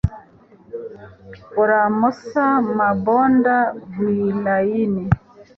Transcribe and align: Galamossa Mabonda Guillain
Galamossa 1.55 2.45
Mabonda 2.77 3.57
Guillain 3.93 4.95